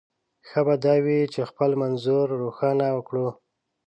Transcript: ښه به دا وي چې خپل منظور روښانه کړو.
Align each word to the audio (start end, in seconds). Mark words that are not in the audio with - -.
ښه 0.47 0.59
به 0.65 0.75
دا 0.85 0.95
وي 1.05 1.19
چې 1.33 1.41
خپل 1.49 1.71
منظور 1.81 2.27
روښانه 2.43 2.87
کړو. 3.07 3.27